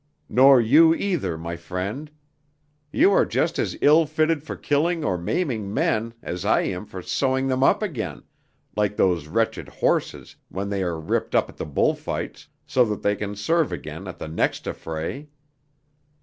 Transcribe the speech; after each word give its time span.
Nor 0.29 0.59
you 0.59 0.95
either, 0.95 1.37
my 1.37 1.55
friend. 1.55 2.09
You 2.91 3.11
are 3.11 3.23
just 3.23 3.59
as 3.59 3.77
ill 3.81 4.07
fitted 4.07 4.41
for 4.41 4.55
killing 4.55 5.05
or 5.05 5.15
maiming 5.15 5.71
men 5.71 6.15
as 6.23 6.43
I 6.43 6.61
am 6.61 6.87
for 6.87 7.03
sewing 7.03 7.47
them 7.49 7.61
up 7.61 7.83
again, 7.83 8.23
like 8.75 8.97
those 8.97 9.27
wretched 9.27 9.69
horses 9.69 10.37
when 10.49 10.69
they 10.69 10.81
are 10.81 10.99
ripped 10.99 11.35
up 11.35 11.49
at 11.49 11.57
the 11.57 11.67
bullfights, 11.67 12.47
so 12.65 12.83
that 12.85 13.03
they 13.03 13.15
can 13.15 13.35
serve 13.35 13.71
again 13.71 14.07
at 14.07 14.17
the 14.17 14.27
next 14.27 14.65
affray. 14.67 15.27